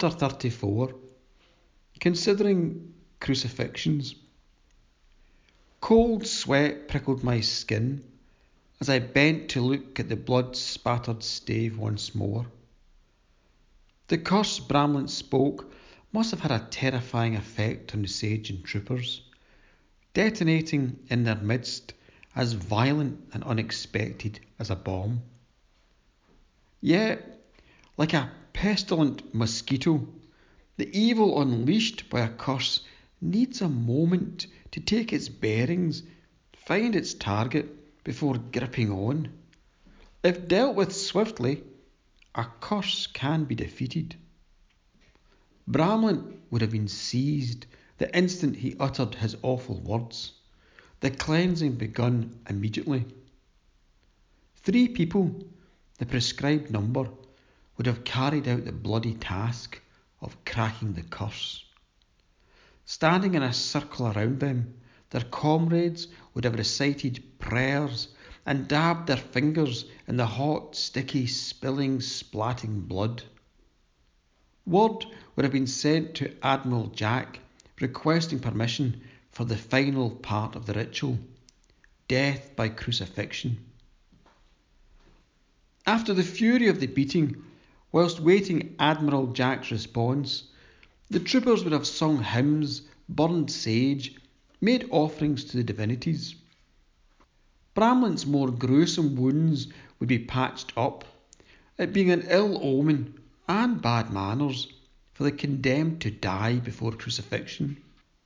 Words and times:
Chapter 0.00 0.28
34 0.28 0.94
Considering 1.98 2.94
Crucifixions. 3.18 4.14
Cold 5.80 6.24
sweat 6.24 6.86
prickled 6.86 7.24
my 7.24 7.40
skin 7.40 8.04
as 8.80 8.88
I 8.88 9.00
bent 9.00 9.48
to 9.50 9.60
look 9.60 9.98
at 9.98 10.08
the 10.08 10.14
blood 10.14 10.54
spattered 10.54 11.24
stave 11.24 11.78
once 11.78 12.14
more. 12.14 12.46
The 14.06 14.18
curse 14.18 14.60
Bramlint 14.60 15.10
spoke 15.10 15.72
must 16.12 16.30
have 16.30 16.40
had 16.40 16.52
a 16.52 16.68
terrifying 16.70 17.34
effect 17.34 17.92
on 17.92 18.02
the 18.02 18.08
sage 18.08 18.50
and 18.50 18.64
troopers, 18.64 19.22
detonating 20.14 20.96
in 21.08 21.24
their 21.24 21.34
midst 21.34 21.94
as 22.36 22.52
violent 22.52 23.18
and 23.32 23.42
unexpected 23.42 24.38
as 24.60 24.70
a 24.70 24.76
bomb. 24.76 25.22
Yet, 26.80 27.40
like 27.96 28.14
a 28.14 28.30
pestilent 28.58 29.32
mosquito, 29.32 30.04
the 30.78 30.90
evil 30.92 31.40
unleashed 31.40 32.10
by 32.10 32.18
a 32.18 32.28
curse 32.28 32.80
needs 33.20 33.60
a 33.60 33.68
moment 33.68 34.48
to 34.72 34.80
take 34.80 35.12
its 35.12 35.28
bearings, 35.28 36.02
find 36.66 36.96
its 36.96 37.14
target 37.14 38.02
before 38.02 38.36
gripping 38.36 38.90
on. 38.90 39.28
If 40.24 40.48
dealt 40.48 40.74
with 40.74 40.92
swiftly, 40.92 41.62
a 42.34 42.46
curse 42.58 43.06
can 43.06 43.44
be 43.44 43.54
defeated. 43.54 44.16
Bramlint 45.68 46.24
would 46.50 46.62
have 46.62 46.72
been 46.72 46.88
seized 46.88 47.66
the 47.98 48.12
instant 48.16 48.56
he 48.56 48.74
uttered 48.80 49.14
his 49.14 49.36
awful 49.42 49.78
words, 49.78 50.32
the 50.98 51.12
cleansing 51.12 51.76
begun 51.76 52.40
immediately. 52.50 53.04
Three 54.56 54.88
people, 54.88 55.44
the 55.98 56.06
prescribed 56.06 56.72
number, 56.72 57.08
would 57.78 57.86
have 57.86 58.04
carried 58.04 58.46
out 58.48 58.64
the 58.64 58.72
bloody 58.72 59.14
task 59.14 59.80
of 60.20 60.44
cracking 60.44 60.92
the 60.94 61.02
curse. 61.02 61.64
Standing 62.84 63.34
in 63.34 63.42
a 63.42 63.52
circle 63.52 64.08
around 64.08 64.40
them, 64.40 64.74
their 65.10 65.22
comrades 65.22 66.08
would 66.34 66.44
have 66.44 66.56
recited 66.56 67.38
prayers 67.38 68.08
and 68.44 68.66
dabbed 68.66 69.06
their 69.06 69.16
fingers 69.16 69.84
in 70.08 70.16
the 70.16 70.26
hot, 70.26 70.74
sticky, 70.74 71.26
spilling, 71.26 71.98
splatting 71.98 72.88
blood. 72.88 73.22
Word 74.66 75.06
would 75.36 75.44
have 75.44 75.52
been 75.52 75.66
sent 75.66 76.16
to 76.16 76.34
Admiral 76.42 76.88
Jack 76.88 77.38
requesting 77.80 78.40
permission 78.40 79.00
for 79.30 79.44
the 79.44 79.56
final 79.56 80.10
part 80.10 80.56
of 80.56 80.66
the 80.66 80.74
ritual 80.74 81.18
death 82.08 82.56
by 82.56 82.68
crucifixion. 82.68 83.58
After 85.86 86.12
the 86.12 86.22
fury 86.24 86.68
of 86.68 86.80
the 86.80 86.86
beating, 86.86 87.44
Whilst 87.90 88.20
waiting 88.20 88.74
Admiral 88.78 89.28
Jack's 89.28 89.70
response, 89.70 90.44
the 91.08 91.18
troopers 91.18 91.64
would 91.64 91.72
have 91.72 91.86
sung 91.86 92.22
hymns, 92.22 92.82
burned 93.08 93.50
sage, 93.50 94.14
made 94.60 94.86
offerings 94.90 95.42
to 95.44 95.56
the 95.56 95.64
divinities. 95.64 96.34
Bramlint's 97.74 98.26
more 98.26 98.50
gruesome 98.50 99.16
wounds 99.16 99.68
would 99.98 100.08
be 100.08 100.18
patched 100.18 100.74
up, 100.76 101.02
it 101.78 101.94
being 101.94 102.10
an 102.10 102.26
ill 102.28 102.60
omen 102.62 103.14
and 103.48 103.80
bad 103.80 104.12
manners 104.12 104.70
for 105.14 105.24
the 105.24 105.32
condemned 105.32 106.02
to 106.02 106.10
die 106.10 106.56
before 106.56 106.92
crucifixion. 106.92 107.78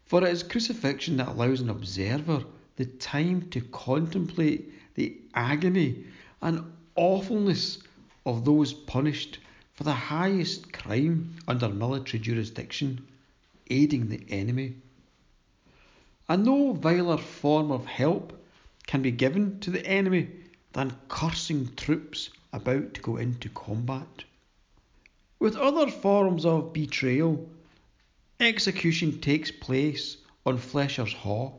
For 0.06 0.26
it 0.26 0.32
is 0.32 0.42
crucifixion 0.42 1.18
that 1.18 1.28
allows 1.28 1.60
an 1.60 1.70
observer 1.70 2.44
the 2.74 2.86
time 2.86 3.48
to 3.50 3.60
contemplate 3.60 4.72
the 4.96 5.16
agony 5.34 6.04
and 6.42 6.64
awfulness 6.96 7.78
of 8.26 8.44
those 8.44 8.72
punished 8.72 9.38
for 9.74 9.84
the 9.84 9.92
highest 9.92 10.72
crime 10.72 11.34
under 11.48 11.68
military 11.68 12.18
jurisdiction, 12.18 13.06
aiding 13.70 14.08
the 14.08 14.24
enemy. 14.28 14.74
And 16.28 16.44
no 16.44 16.72
viler 16.72 17.16
form 17.16 17.70
of 17.70 17.86
help 17.86 18.38
can 18.86 19.02
be 19.02 19.10
given 19.10 19.60
to 19.60 19.70
the 19.70 19.86
enemy 19.86 20.28
than 20.72 20.96
cursing 21.08 21.74
troops 21.76 22.30
about 22.52 22.94
to 22.94 23.00
go 23.00 23.16
into 23.16 23.48
combat. 23.48 24.24
With 25.38 25.56
other 25.56 25.90
forms 25.90 26.44
of 26.44 26.72
betrayal, 26.72 27.48
execution 28.38 29.20
takes 29.20 29.50
place 29.50 30.18
on 30.44 30.58
Flesher's 30.58 31.14
Haugh, 31.14 31.54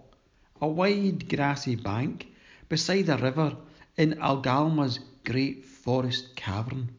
a 0.61 0.67
wide 0.67 1.27
grassy 1.29 1.75
bank 1.75 2.27
beside 2.69 3.09
a 3.09 3.17
river 3.17 3.55
in 3.97 4.13
Algalma's 4.13 4.99
great 5.23 5.65
forest 5.65 6.35
cavern. 6.35 6.89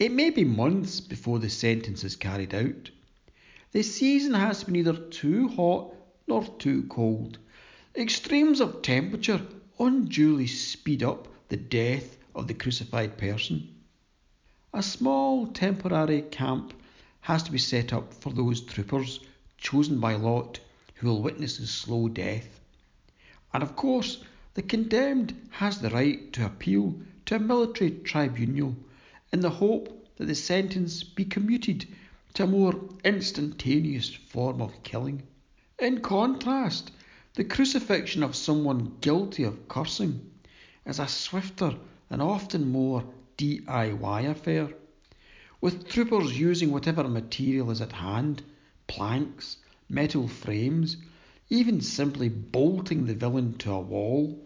It 0.00 0.12
may 0.12 0.30
be 0.30 0.44
months 0.44 0.98
before 0.98 1.40
the 1.40 1.50
sentence 1.50 2.04
is 2.04 2.16
carried 2.16 2.54
out. 2.54 2.90
The 3.72 3.82
season 3.82 4.32
has 4.32 4.60
to 4.60 4.66
be 4.66 4.72
neither 4.72 4.96
too 4.96 5.48
hot 5.48 5.92
nor 6.26 6.42
too 6.58 6.84
cold. 6.84 7.36
Extremes 7.94 8.60
of 8.60 8.80
temperature 8.80 9.42
unduly 9.78 10.46
speed 10.46 11.02
up 11.02 11.28
the 11.50 11.58
death 11.58 12.16
of 12.34 12.48
the 12.48 12.54
crucified 12.54 13.18
person. 13.18 13.68
A 14.72 14.82
small 14.82 15.46
temporary 15.48 16.22
camp 16.22 16.72
has 17.20 17.42
to 17.42 17.52
be 17.52 17.58
set 17.58 17.92
up 17.92 18.14
for 18.14 18.32
those 18.32 18.62
troopers 18.62 19.20
chosen 19.58 20.00
by 20.00 20.14
lot 20.14 20.60
who 20.94 21.08
will 21.08 21.20
witness 21.20 21.58
the 21.58 21.66
slow 21.66 22.08
death. 22.08 22.58
And 23.52 23.62
of 23.62 23.76
course, 23.76 24.24
the 24.54 24.62
condemned 24.62 25.34
has 25.50 25.78
the 25.78 25.90
right 25.90 26.32
to 26.32 26.46
appeal 26.46 26.98
to 27.26 27.36
a 27.36 27.38
military 27.38 27.90
tribunal 27.90 28.76
in 29.32 29.40
the 29.40 29.50
hope 29.50 30.06
that 30.16 30.26
the 30.26 30.34
sentence 30.34 31.02
be 31.04 31.24
commuted 31.24 31.86
to 32.34 32.44
a 32.44 32.46
more 32.46 32.74
instantaneous 33.04 34.08
form 34.08 34.60
of 34.60 34.82
killing. 34.82 35.22
In 35.78 36.00
contrast, 36.00 36.90
the 37.34 37.44
crucifixion 37.44 38.22
of 38.22 38.34
someone 38.34 38.96
guilty 39.00 39.44
of 39.44 39.68
cursing 39.68 40.30
is 40.84 40.98
a 40.98 41.06
swifter 41.06 41.74
and 42.10 42.20
often 42.20 42.70
more 42.70 43.04
DIY 43.38 44.28
affair, 44.28 44.68
with 45.60 45.88
troopers 45.88 46.38
using 46.38 46.72
whatever 46.72 47.08
material 47.08 47.70
is 47.70 47.80
at 47.80 47.92
hand 47.92 48.42
planks, 48.88 49.58
metal 49.88 50.26
frames, 50.26 50.96
even 51.48 51.80
simply 51.80 52.28
bolting 52.28 53.06
the 53.06 53.14
villain 53.14 53.56
to 53.58 53.72
a 53.72 53.80
wall. 53.80 54.44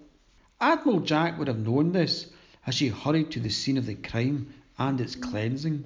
Admiral 0.60 1.00
Jack 1.00 1.38
would 1.38 1.48
have 1.48 1.58
known 1.58 1.92
this 1.92 2.26
as 2.66 2.74
she 2.74 2.88
hurried 2.88 3.30
to 3.30 3.40
the 3.40 3.48
scene 3.48 3.78
of 3.78 3.86
the 3.86 3.94
crime 3.94 4.52
and 4.78 5.00
its 5.00 5.14
cleansing. 5.14 5.84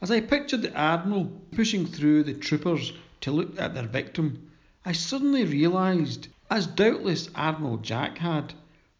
As 0.00 0.10
I 0.10 0.20
pictured 0.20 0.62
the 0.62 0.76
Admiral 0.76 1.26
pushing 1.52 1.86
through 1.86 2.24
the 2.24 2.34
troopers 2.34 2.92
to 3.20 3.30
look 3.30 3.58
at 3.58 3.74
their 3.74 3.86
victim, 3.86 4.50
I 4.84 4.92
suddenly 4.92 5.44
realised, 5.44 6.28
as 6.50 6.66
doubtless 6.66 7.30
Admiral 7.34 7.76
Jack 7.76 8.18
had, 8.18 8.54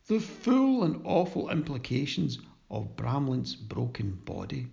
the 0.07 0.21
full 0.21 0.85
and 0.85 1.01
awful 1.05 1.51
implications 1.51 2.39
of 2.71 2.97
Bramlint's 2.97 3.55
broken 3.55 4.19
body. 4.25 4.69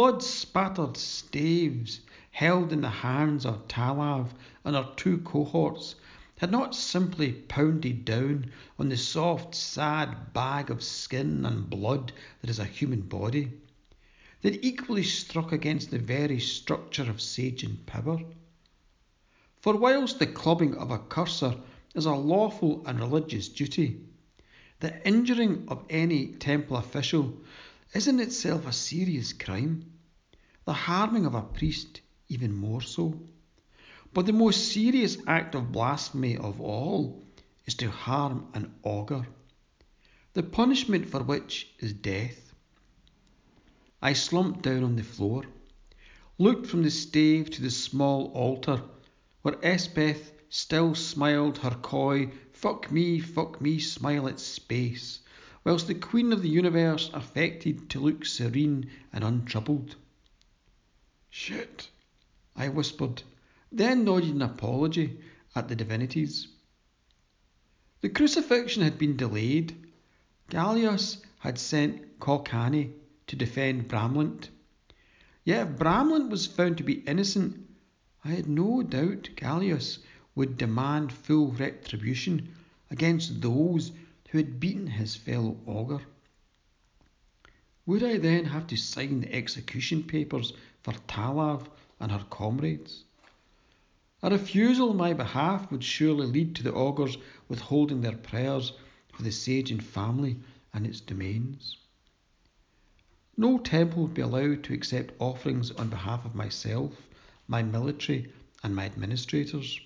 Blood 0.00 0.22
spattered 0.22 0.96
staves 0.96 2.00
held 2.30 2.72
in 2.72 2.80
the 2.80 2.88
hands 2.88 3.44
of 3.44 3.68
Talav 3.68 4.30
and 4.64 4.74
her 4.74 4.90
two 4.96 5.18
cohorts 5.18 5.94
had 6.38 6.50
not 6.50 6.74
simply 6.74 7.32
pounded 7.32 8.06
down 8.06 8.50
on 8.78 8.88
the 8.88 8.96
soft, 8.96 9.54
sad 9.54 10.32
bag 10.32 10.70
of 10.70 10.82
skin 10.82 11.44
and 11.44 11.68
blood 11.68 12.12
that 12.40 12.48
is 12.48 12.58
a 12.58 12.64
human 12.64 13.02
body. 13.02 13.52
They'd 14.40 14.64
equally 14.64 15.02
struck 15.02 15.52
against 15.52 15.90
the 15.90 15.98
very 15.98 16.40
structure 16.40 17.10
of 17.10 17.20
Sagean 17.20 17.80
power. 17.84 18.20
For 19.58 19.76
whilst 19.76 20.18
the 20.18 20.26
clubbing 20.26 20.76
of 20.76 20.90
a 20.90 20.98
curser 20.98 21.56
is 21.94 22.06
a 22.06 22.14
lawful 22.14 22.82
and 22.86 22.98
religious 22.98 23.50
duty, 23.50 24.00
the 24.78 25.06
injuring 25.06 25.66
of 25.68 25.84
any 25.90 26.28
temple 26.28 26.78
official 26.78 27.34
is 27.92 28.06
in 28.06 28.20
itself 28.20 28.66
a 28.66 28.72
serious 28.72 29.32
crime, 29.32 29.84
the 30.64 30.72
harming 30.72 31.26
of 31.26 31.34
a 31.34 31.42
priest 31.42 32.00
even 32.28 32.54
more 32.54 32.80
so. 32.80 33.20
But 34.12 34.26
the 34.26 34.32
most 34.32 34.72
serious 34.72 35.18
act 35.26 35.54
of 35.54 35.72
blasphemy 35.72 36.36
of 36.36 36.60
all 36.60 37.24
is 37.66 37.74
to 37.74 37.90
harm 37.90 38.48
an 38.54 38.74
augur, 38.82 39.26
the 40.34 40.42
punishment 40.42 41.08
for 41.08 41.22
which 41.22 41.68
is 41.78 41.92
death. 41.92 42.54
I 44.00 44.12
slumped 44.12 44.62
down 44.62 44.84
on 44.84 44.96
the 44.96 45.02
floor, 45.02 45.44
looked 46.38 46.66
from 46.66 46.82
the 46.82 46.90
stave 46.90 47.50
to 47.50 47.62
the 47.62 47.70
small 47.70 48.32
altar 48.32 48.82
where 49.42 49.56
Espeth 49.56 50.32
still 50.48 50.94
smiled 50.94 51.58
her 51.58 51.76
coy 51.82 52.30
fuck 52.52 52.90
me, 52.92 53.18
fuck 53.20 53.60
me 53.60 53.78
smile 53.78 54.28
at 54.28 54.38
space, 54.38 55.20
whilst 55.64 55.86
the 55.86 55.94
Queen 55.94 56.32
of 56.32 56.42
the 56.42 56.48
Universe 56.48 57.10
affected 57.12 57.90
to 57.90 58.00
look 58.00 58.24
serene 58.24 58.90
and 59.12 59.22
untroubled. 59.22 59.96
Shit, 61.28 61.88
I 62.56 62.68
whispered, 62.68 63.22
then 63.70 64.04
nodded 64.04 64.34
an 64.34 64.42
apology 64.42 65.20
at 65.54 65.68
the 65.68 65.76
divinities. 65.76 66.48
The 68.00 68.08
crucifixion 68.08 68.82
had 68.82 68.98
been 68.98 69.16
delayed. 69.16 69.76
Gallius 70.48 71.18
had 71.40 71.58
sent 71.58 72.18
Colcani 72.18 72.92
to 73.26 73.36
defend 73.36 73.88
Bramlint. 73.88 74.48
Yet 75.44 75.66
if 75.66 75.76
Bramlint 75.76 76.30
was 76.30 76.46
found 76.46 76.78
to 76.78 76.82
be 76.82 77.00
innocent, 77.06 77.66
I 78.24 78.28
had 78.30 78.48
no 78.48 78.82
doubt 78.82 79.30
Gallius 79.36 79.98
would 80.34 80.56
demand 80.56 81.12
full 81.12 81.52
retribution 81.52 82.54
against 82.90 83.40
those 83.40 83.92
who 84.30 84.38
had 84.38 84.60
beaten 84.60 84.86
his 84.86 85.16
fellow 85.16 85.56
augur. 85.66 86.00
Would 87.86 88.04
I 88.04 88.18
then 88.18 88.44
have 88.44 88.68
to 88.68 88.76
sign 88.76 89.20
the 89.20 89.34
execution 89.34 90.04
papers 90.04 90.52
for 90.82 90.92
Talav 91.08 91.66
and 91.98 92.12
her 92.12 92.24
comrades? 92.30 93.04
A 94.22 94.30
refusal 94.30 94.90
on 94.90 94.96
my 94.96 95.14
behalf 95.14 95.70
would 95.70 95.82
surely 95.82 96.26
lead 96.26 96.54
to 96.56 96.62
the 96.62 96.72
augurs 96.72 97.16
withholding 97.48 98.02
their 98.02 98.16
prayers 98.16 98.72
for 99.12 99.22
the 99.22 99.32
Sagean 99.32 99.80
family 99.80 100.38
and 100.72 100.86
its 100.86 101.00
domains. 101.00 101.76
No 103.36 103.58
temple 103.58 104.02
would 104.02 104.14
be 104.14 104.22
allowed 104.22 104.62
to 104.64 104.74
accept 104.74 105.14
offerings 105.18 105.70
on 105.72 105.88
behalf 105.88 106.24
of 106.24 106.34
myself, 106.34 106.92
my 107.48 107.62
military, 107.62 108.30
and 108.62 108.76
my 108.76 108.84
administrators. 108.84 109.80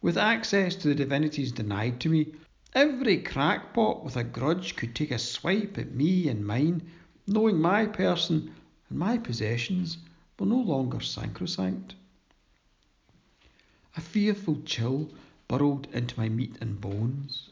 With 0.00 0.16
access 0.16 0.74
to 0.76 0.88
the 0.88 0.94
divinities 0.94 1.52
denied 1.52 2.00
to 2.00 2.08
me, 2.08 2.32
every 2.72 3.18
crackpot 3.18 4.04
with 4.04 4.16
a 4.16 4.24
grudge 4.24 4.76
could 4.76 4.94
take 4.94 5.10
a 5.10 5.18
swipe 5.18 5.76
at 5.76 5.92
me 5.92 6.28
and 6.28 6.46
mine, 6.46 6.82
knowing 7.26 7.60
my 7.60 7.86
person 7.86 8.54
and 8.88 8.98
my 8.98 9.18
possessions 9.18 9.98
were 10.38 10.46
no 10.46 10.60
longer 10.60 11.00
sacrosanct. 11.00 11.94
A 13.96 14.00
fearful 14.00 14.62
chill 14.64 15.10
burrowed 15.48 15.88
into 15.92 16.18
my 16.18 16.28
meat 16.28 16.56
and 16.60 16.80
bones. 16.80 17.50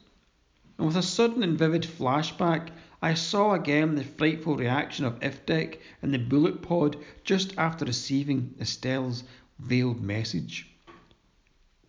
And 0.78 0.86
with 0.86 0.96
a 0.96 1.02
sudden 1.02 1.42
and 1.42 1.58
vivid 1.58 1.82
flashback, 1.82 2.70
I 3.02 3.14
saw 3.14 3.54
again 3.54 3.96
the 3.96 4.04
frightful 4.04 4.56
reaction 4.56 5.04
of 5.04 5.18
Ifdek 5.20 5.80
in 6.02 6.12
the 6.12 6.18
bullet 6.18 6.62
pod 6.62 6.96
just 7.24 7.56
after 7.58 7.84
receiving 7.84 8.54
Estelle's 8.60 9.24
veiled 9.58 10.00
message. 10.00 10.70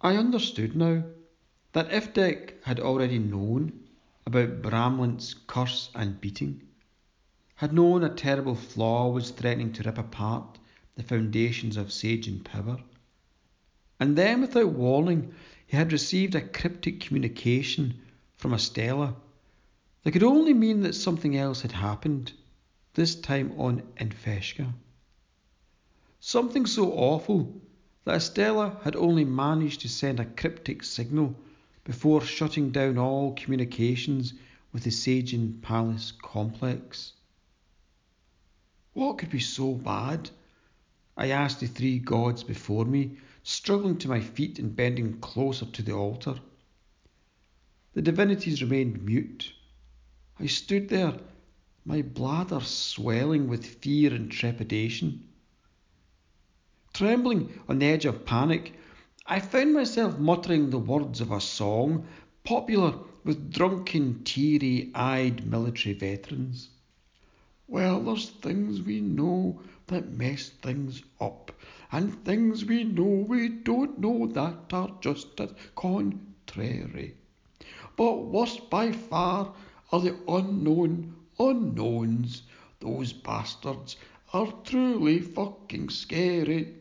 I 0.02 0.16
understood 0.16 0.76
now 0.76 1.04
that 1.74 1.90
Ifdek 1.92 2.64
had 2.64 2.80
already 2.80 3.20
known 3.20 3.72
about 4.26 4.62
Bramlint's 4.62 5.36
curse 5.46 5.92
and 5.94 6.20
beating, 6.20 6.64
had 7.56 7.74
known 7.74 8.04
a 8.04 8.10
terrible 8.10 8.56
flaw 8.56 9.12
was 9.12 9.30
threatening 9.30 9.72
to 9.74 9.84
rip 9.84 10.00
apart 10.00 10.58
the 10.96 11.04
foundations 11.04 11.78
of 11.78 11.92
Sagean 11.92 12.40
power 12.40 12.80
and 14.00 14.18
then, 14.18 14.42
without 14.42 14.70
warning, 14.72 15.34
he 15.68 15.76
had 15.78 15.92
received 15.92 16.34
a 16.34 16.42
cryptic 16.42 17.02
communication 17.02 18.00
from 18.38 18.54
Estella 18.54 19.16
that 20.04 20.12
could 20.12 20.24
only 20.24 20.54
mean 20.54 20.82
that 20.82 20.96
something 20.96 21.36
else 21.36 21.62
had 21.62 21.74
happened, 21.74 22.32
this 22.94 23.14
time 23.14 23.54
on 23.60 23.84
Infeshka. 23.98 24.74
Something 26.20 26.66
so 26.66 26.92
awful 26.94 27.62
that 28.06 28.16
Estella 28.16 28.80
had 28.84 28.96
only 28.96 29.26
managed 29.26 29.82
to 29.82 29.90
send 29.90 30.20
a 30.20 30.26
cryptic 30.26 30.84
signal 30.84 31.36
before 31.84 32.22
shutting 32.22 32.72
down 32.72 32.98
all 32.98 33.34
communications 33.34 34.34
with 34.72 34.84
the 34.84 34.92
Sagean 34.92 35.60
Palace 35.62 36.14
complex. 36.22 37.14
What 38.94 39.18
could 39.18 39.30
be 39.30 39.40
so 39.40 39.74
bad? 39.74 40.30
I 41.18 41.30
asked 41.30 41.60
the 41.60 41.68
three 41.68 42.00
gods 42.00 42.44
before 42.44 42.86
me 42.86 43.18
struggling 43.44 43.98
to 43.98 44.08
my 44.08 44.20
feet 44.20 44.60
and 44.60 44.76
bending 44.76 45.20
closer 45.20 45.66
to 45.66 45.82
the 45.82 45.94
altar. 45.94 46.36
The 47.94 48.02
divinities 48.02 48.62
remained 48.62 49.04
mute. 49.04 49.54
I 50.40 50.46
stood 50.46 50.90
there, 50.90 51.18
my 51.86 52.02
bladder 52.02 52.62
swelling 52.62 53.48
with 53.48 53.66
fear 53.66 54.14
and 54.14 54.32
trepidation. 54.32 55.28
Trembling 56.94 57.60
on 57.68 57.80
the 57.80 57.88
edge 57.88 58.06
of 58.06 58.26
panic, 58.26 58.74
I 59.32 59.40
found 59.40 59.76
myself 59.76 60.18
muttering 60.18 60.72
the 60.72 60.80
words 60.80 61.22
of 61.22 61.32
a 61.32 61.40
song 61.40 62.08
popular 62.44 62.96
with 63.24 63.54
drunken, 63.54 64.24
teary 64.24 64.90
eyed 64.96 65.46
military 65.46 65.94
veterans. 65.94 66.70
Well, 67.68 68.02
there's 68.02 68.32
things 68.32 68.82
we 68.82 69.02
know 69.02 69.62
that 69.86 70.10
mess 70.10 70.50
things 70.50 71.04
up 71.22 71.52
and 71.92 72.26
things 72.26 72.66
we 72.66 72.84
know 72.84 73.04
we 73.04 73.50
don't 73.50 74.00
know 74.00 74.26
that 74.26 74.74
are 74.74 74.98
just 75.00 75.40
as 75.40 75.54
contrary. 75.76 77.14
But 77.96 78.26
worst 78.26 78.68
by 78.72 78.92
far 78.94 79.54
are 79.92 80.02
the 80.02 80.18
unknown 80.28 81.16
unknowns. 81.38 82.42
Those 82.80 83.14
bastards 83.14 83.96
are 84.34 84.52
truly 84.64 85.20
fucking 85.20 85.92
scary. 85.92 86.74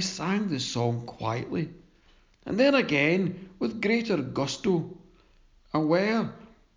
I 0.00 0.02
sang 0.02 0.48
the 0.48 0.60
song 0.60 1.04
quietly, 1.04 1.68
and 2.46 2.58
then 2.58 2.74
again 2.74 3.50
with 3.58 3.82
greater 3.82 4.16
gusto, 4.16 4.96
aware, 5.74 6.32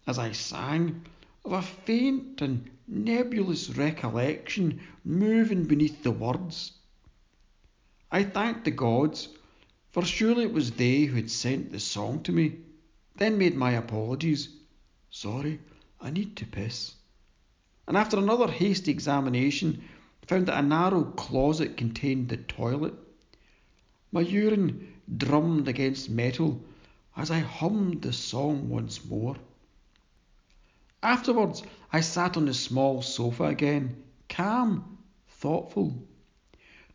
as 0.06 0.20
I 0.20 0.34
sang, 0.34 1.06
of 1.46 1.54
a 1.54 1.62
faint 1.62 2.42
and 2.42 2.70
nebulous 2.86 3.70
recollection 3.70 4.82
moving 5.06 5.64
beneath 5.64 6.04
the 6.04 6.12
words. 6.12 6.74
I 8.12 8.24
thanked 8.26 8.66
the 8.66 8.72
gods, 8.72 9.30
for 9.92 10.04
surely 10.04 10.44
it 10.44 10.52
was 10.52 10.72
they 10.72 11.06
who 11.06 11.16
had 11.16 11.32
sent 11.32 11.72
the 11.72 11.80
song 11.80 12.24
to 12.24 12.34
me, 12.34 12.58
then 13.16 13.38
made 13.38 13.56
my 13.56 13.72
apologies. 13.72 14.50
Sorry, 15.10 15.62
I 16.02 16.10
need 16.10 16.36
to 16.36 16.46
piss. 16.46 16.94
And 17.88 17.96
after 17.96 18.18
another 18.18 18.52
hasty 18.52 18.92
examination, 18.92 19.82
found 20.28 20.48
that 20.48 20.60
a 20.60 20.62
narrow 20.62 21.06
closet 21.06 21.78
contained 21.78 22.28
the 22.28 22.36
toilet. 22.36 22.96
My 24.14 24.22
urine 24.22 24.94
drummed 25.18 25.68
against 25.68 26.08
metal 26.08 26.62
as 27.18 27.32
I 27.32 27.40
hummed 27.40 28.04
the 28.04 28.14
song 28.14 28.70
once 28.70 29.04
more. 29.04 29.36
Afterwards, 31.02 31.64
I 31.92 32.02
sat 32.02 32.38
on 32.38 32.46
the 32.46 32.54
small 32.54 33.02
sofa 33.02 33.46
again, 33.46 34.04
calm, 34.30 35.00
thoughtful. 35.28 36.08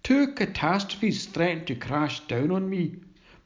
Two 0.04 0.28
catastrophes 0.28 1.26
threatened 1.26 1.66
to 1.66 1.74
crash 1.74 2.20
down 2.28 2.52
on 2.52 2.70
me. 2.70 2.94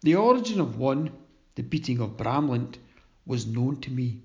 The 0.02 0.16
origin 0.16 0.60
of 0.60 0.76
one, 0.76 1.10
the 1.54 1.62
beating 1.62 1.98
of 1.98 2.18
Bramlint, 2.18 2.76
was 3.24 3.46
known 3.46 3.80
to 3.80 3.90
me. 3.90 4.20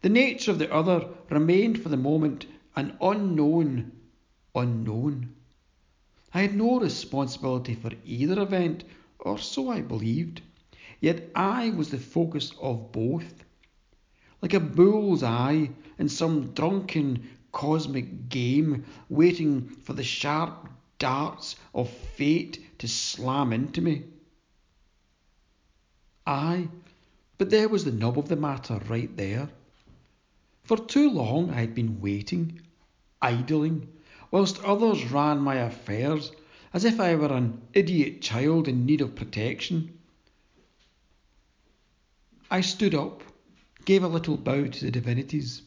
The 0.00 0.08
nature 0.08 0.50
of 0.50 0.58
the 0.58 0.72
other 0.72 1.06
remained 1.28 1.82
for 1.82 1.90
the 1.90 1.98
moment 1.98 2.46
an 2.74 2.96
unknown 3.02 3.92
unknown. 4.54 5.34
I 6.36 6.42
had 6.42 6.54
no 6.54 6.78
responsibility 6.78 7.74
for 7.74 7.92
either 8.04 8.42
event, 8.42 8.84
or 9.20 9.38
so 9.38 9.70
I 9.70 9.80
believed, 9.80 10.42
yet 11.00 11.30
I 11.34 11.70
was 11.70 11.88
the 11.88 11.98
focus 11.98 12.52
of 12.60 12.92
both. 12.92 13.42
Like 14.42 14.52
a 14.52 14.60
bull's 14.60 15.22
eye 15.22 15.70
in 15.98 16.10
some 16.10 16.52
drunken 16.52 17.26
cosmic 17.52 18.28
game, 18.28 18.84
waiting 19.08 19.66
for 19.66 19.94
the 19.94 20.04
sharp 20.04 20.68
darts 20.98 21.56
of 21.74 21.88
fate 21.88 22.78
to 22.80 22.86
slam 22.86 23.54
into 23.54 23.80
me. 23.80 24.02
Aye, 26.26 26.68
but 27.38 27.48
there 27.48 27.70
was 27.70 27.86
the 27.86 27.92
nub 27.92 28.18
of 28.18 28.28
the 28.28 28.36
matter 28.36 28.78
right 28.90 29.16
there. 29.16 29.48
For 30.64 30.76
too 30.76 31.08
long 31.08 31.48
I 31.48 31.60
had 31.60 31.74
been 31.74 31.98
waiting, 32.02 32.60
idling, 33.22 33.88
whilst 34.36 34.62
others 34.64 35.10
ran 35.10 35.38
my 35.38 35.54
affairs 35.54 36.30
as 36.74 36.84
if 36.84 37.00
I 37.00 37.14
were 37.14 37.32
an 37.32 37.58
idiot 37.72 38.20
child 38.20 38.68
in 38.68 38.84
need 38.84 39.00
of 39.00 39.14
protection. 39.14 39.98
I 42.50 42.60
stood 42.60 42.94
up, 42.94 43.22
gave 43.86 44.02
a 44.02 44.08
little 44.08 44.36
bow 44.36 44.66
to 44.66 44.84
the 44.84 44.90
divinities. 44.90 45.62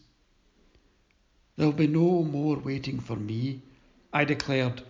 There'll 1.56 1.72
be 1.72 1.88
no 1.88 2.22
more 2.24 2.58
waiting 2.60 3.00
for 3.00 3.16
me, 3.16 3.64
I 4.14 4.24
declared. 4.24 4.84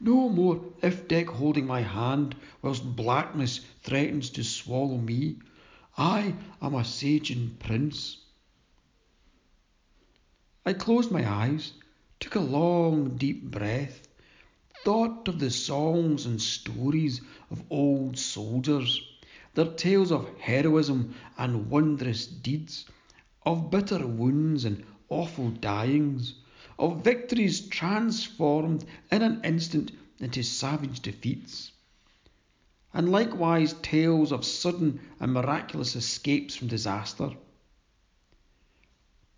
No 0.00 0.28
more 0.28 0.56
Ifdek 0.82 1.28
holding 1.28 1.68
my 1.68 1.82
hand 1.82 2.34
whilst 2.62 2.96
blackness 2.96 3.60
threatens 3.84 4.30
to 4.30 4.42
swallow 4.42 4.98
me. 4.98 5.36
I 5.96 6.34
am 6.60 6.74
a 6.74 6.84
Sagean 6.84 7.58
prince. 7.60 8.16
I 10.66 10.72
closed 10.72 11.12
my 11.12 11.24
eyes, 11.30 11.74
took 12.20 12.34
a 12.34 12.40
long 12.40 13.16
deep 13.16 13.42
breath, 13.50 14.06
thought 14.84 15.26
of 15.26 15.38
the 15.38 15.50
songs 15.50 16.26
and 16.26 16.40
stories 16.40 17.20
of 17.50 17.62
old 17.70 18.16
soldiers, 18.18 19.00
their 19.54 19.66
tales 19.72 20.12
of 20.12 20.28
heroism 20.38 21.14
and 21.38 21.70
wondrous 21.70 22.26
deeds, 22.26 22.84
of 23.44 23.70
bitter 23.70 24.06
wounds 24.06 24.64
and 24.64 24.84
awful 25.08 25.50
dyings, 25.50 26.34
of 26.78 27.02
victories 27.02 27.66
transformed 27.68 28.84
in 29.10 29.22
an 29.22 29.40
instant 29.42 29.90
into 30.18 30.42
savage 30.42 31.00
defeats, 31.00 31.72
and 32.92 33.10
likewise 33.10 33.74
tales 33.82 34.30
of 34.32 34.44
sudden 34.44 35.00
and 35.18 35.32
miraculous 35.32 35.96
escapes 35.96 36.54
from 36.54 36.68
disaster. 36.68 37.30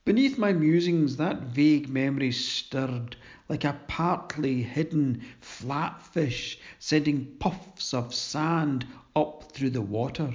Beneath 0.04 0.36
my 0.36 0.52
musings, 0.52 1.16
that 1.18 1.42
vague 1.42 1.88
memory 1.88 2.32
stirred 2.32 3.14
like 3.48 3.62
a 3.62 3.78
partly 3.86 4.60
hidden 4.60 5.22
flatfish 5.40 6.58
sending 6.80 7.26
puffs 7.38 7.94
of 7.94 8.12
sand 8.12 8.84
up 9.14 9.52
through 9.52 9.70
the 9.70 9.80
water. 9.80 10.34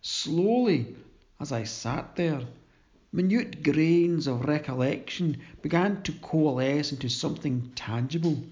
Slowly, 0.00 0.96
as 1.38 1.52
I 1.52 1.64
sat 1.64 2.16
there, 2.16 2.46
minute 3.12 3.62
grains 3.62 4.26
of 4.26 4.46
recollection 4.46 5.36
began 5.60 6.02
to 6.04 6.12
coalesce 6.12 6.92
into 6.92 7.10
something 7.10 7.72
tangible. 7.74 8.42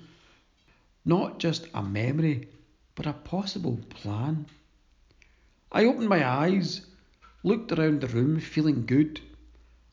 Not 1.07 1.39
just 1.39 1.67
a 1.73 1.83
memory, 1.83 2.49
but 2.95 3.07
a 3.07 3.15
possible 3.15 3.81
plan. 3.89 4.45
I 5.73 5.87
opened 5.87 6.11
my 6.11 6.29
eyes, 6.29 6.83
looked 7.43 7.73
around 7.73 8.03
the 8.03 8.09
room, 8.09 8.39
feeling 8.39 8.85
good. 8.85 9.23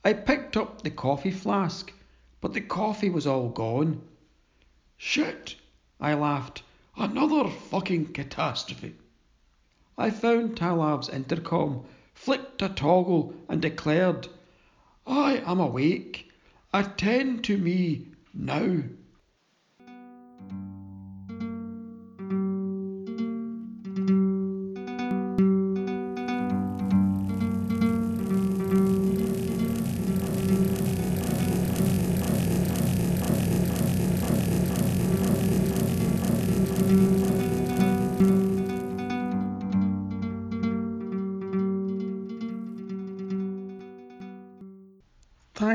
I 0.04 0.14
picked 0.14 0.58
up 0.58 0.82
the 0.82 0.90
coffee 0.90 1.30
flask, 1.30 1.94
but 2.42 2.54
the 2.54 2.62
coffee 2.62 3.10
was 3.12 3.28
all 3.28 3.50
gone. 3.50 4.02
Shit, 4.98 5.56
I 6.00 6.16
laughed. 6.16 6.64
Another 6.98 7.48
fucking 7.50 8.14
catastrophe. 8.14 8.96
I 9.98 10.10
found 10.10 10.58
Talav's 10.58 11.10
intercom, 11.10 11.86
flicked 12.16 12.64
a 12.64 12.70
toggle, 12.70 13.36
and 13.48 13.62
declared 13.62 14.28
I 15.06 15.38
am 15.46 15.60
awake. 15.60 16.32
Attend 16.74 17.44
to 17.46 17.58
me 17.58 18.08
now. 18.34 18.82